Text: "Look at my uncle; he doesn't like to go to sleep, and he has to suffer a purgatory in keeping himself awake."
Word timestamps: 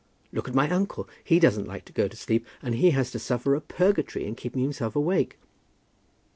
"Look 0.31 0.47
at 0.47 0.55
my 0.55 0.67
uncle; 0.71 1.07
he 1.23 1.37
doesn't 1.37 1.67
like 1.67 1.85
to 1.85 1.93
go 1.93 2.07
to 2.07 2.15
sleep, 2.17 2.47
and 2.63 2.73
he 2.73 2.89
has 2.89 3.11
to 3.11 3.19
suffer 3.19 3.53
a 3.53 3.61
purgatory 3.61 4.25
in 4.25 4.33
keeping 4.33 4.63
himself 4.63 4.95
awake." 4.95 5.37